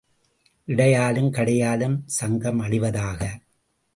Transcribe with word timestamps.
இடையாலும் 0.67 1.31
கடையாலும் 1.31 2.03
சங்கம் 2.05 2.59
அழிவதாக. 2.59 3.21